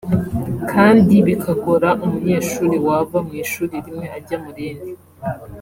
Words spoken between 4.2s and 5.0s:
mu rindi